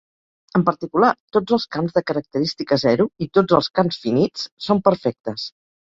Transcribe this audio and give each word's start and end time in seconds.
En 0.59 0.61
particular, 0.69 1.09
tots 1.35 1.55
els 1.57 1.67
camps 1.75 1.93
de 1.99 2.03
característica 2.11 2.79
zero 2.85 3.07
i 3.27 3.27
tots 3.39 3.59
els 3.59 3.69
camps 3.81 4.01
finits 4.07 4.47
són 4.69 4.81
perfectes. 4.89 5.45